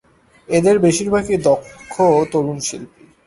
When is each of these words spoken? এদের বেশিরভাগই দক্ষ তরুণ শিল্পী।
এদের 0.49 0.75
বেশিরভাগই 0.79 1.37
দক্ষ 1.47 1.93
তরুণ 2.31 2.57
শিল্পী। 2.67 3.03